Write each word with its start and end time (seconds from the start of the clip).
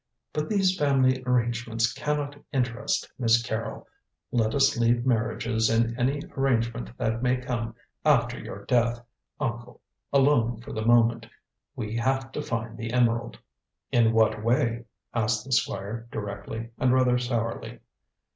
"But 0.33 0.49
these 0.49 0.75
family 0.75 1.21
arrangements 1.27 1.93
cannot 1.93 2.35
interest 2.51 3.11
Miss 3.19 3.43
Carrol. 3.43 3.87
Let 4.31 4.55
us 4.55 4.75
leave 4.75 5.05
marriages 5.05 5.69
and 5.69 5.95
any 5.95 6.23
arrangement 6.35 6.97
that 6.97 7.21
may 7.21 7.37
come 7.37 7.75
after 8.03 8.39
your 8.39 8.65
death, 8.65 8.99
uncle, 9.39 9.79
alone 10.11 10.59
for 10.59 10.73
the 10.73 10.83
moment. 10.87 11.27
We 11.75 11.95
have 11.97 12.31
to 12.31 12.41
find 12.41 12.79
the 12.79 12.91
emerald." 12.91 13.37
"In 13.91 14.11
what 14.11 14.43
way?" 14.43 14.85
asked 15.13 15.45
the 15.45 15.51
Squire 15.51 16.07
directly, 16.11 16.71
and 16.79 16.91
rather 16.91 17.19
sourly. 17.19 17.79